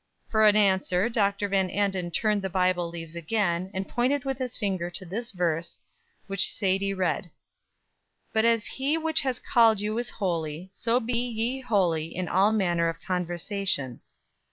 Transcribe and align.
For 0.29 0.47
an 0.47 0.55
answer, 0.55 1.09
Dr. 1.09 1.47
Van 1.47 1.69
Anden 1.69 2.09
turned 2.09 2.41
the 2.41 2.49
Bible 2.49 2.89
leaves 2.89 3.15
again, 3.15 3.69
and 3.71 3.87
pointed 3.87 4.25
with 4.25 4.39
his 4.39 4.57
finger 4.57 4.89
to 4.89 5.05
this 5.05 5.29
verse, 5.29 5.79
which 6.25 6.51
Sadie 6.51 6.95
read: 6.95 7.29
"But 8.33 8.43
as 8.43 8.65
he 8.65 8.97
which 8.97 9.21
has 9.21 9.37
called 9.37 9.79
you 9.79 9.95
is 9.99 10.09
holy, 10.09 10.69
so 10.71 10.99
be 10.99 11.13
ye 11.19 11.59
holy 11.61 12.15
in 12.15 12.27
all 12.27 12.51
manner 12.51 12.89
of 12.89 12.99
conversation." 12.99 14.01